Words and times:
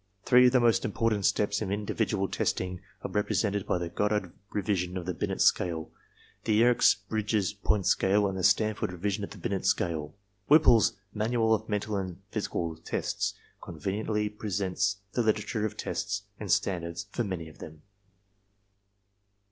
Three 0.25 0.47
of 0.47 0.51
the 0.51 0.59
most 0.59 0.83
important 0.83 1.27
steps 1.27 1.61
in 1.61 1.71
individual 1.71 2.27
testing 2.27 2.81
are 3.03 3.11
represented 3.11 3.67
by 3.67 3.77
the 3.77 3.87
Goddard 3.87 4.33
revision 4.49 4.97
of 4.97 5.05
the 5.05 5.13
Binet 5.13 5.41
Scale, 5.41 5.91
the 6.43 6.55
Yerkes 6.55 6.95
Bridges 7.07 7.53
Point 7.53 7.85
Scale 7.85 8.25
and 8.27 8.35
the 8.35 8.41
Stanford 8.43 8.91
revision 8.91 9.23
of 9.23 9.29
the 9.29 9.37
Binet 9.37 9.63
Scale. 9.63 10.15
Whipple's 10.47 10.93
"Manual 11.13 11.53
of 11.53 11.69
Mental 11.69 11.97
and 11.97 12.19
Physical 12.31 12.75
Tests" 12.77 13.35
conveniently 13.61 14.27
presents 14.27 14.97
the 15.13 15.21
literature 15.21 15.67
of 15.67 15.77
tests 15.77 16.23
and 16.39 16.51
stand 16.51 16.83
ards 16.83 17.05
for 17.11 17.23
many 17.23 17.47
of 17.47 17.59
them. 17.59 17.83